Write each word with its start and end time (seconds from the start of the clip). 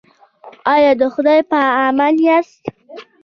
ایا 0.73 0.91
د 1.01 1.03
خدای 1.13 1.39
په 1.49 1.59
امان 1.87 2.15
یاست؟ 2.25 2.61